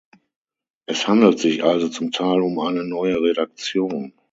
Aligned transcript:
Es 0.87 1.07
handelt 1.07 1.37
sich 1.37 1.63
also 1.63 1.87
zum 1.87 2.09
Teil 2.11 2.41
um 2.41 2.57
eine 2.57 2.83
neue 2.83 3.21
Redaktion. 3.21 4.13